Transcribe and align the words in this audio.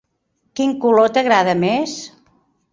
Quin 0.59 0.73
color 0.85 1.13
t'agrada 1.19 1.57
més? 1.61 1.97